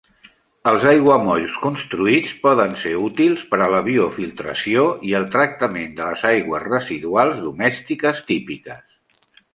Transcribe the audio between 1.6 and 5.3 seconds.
construïts poden ser útils per a la biofiltració i el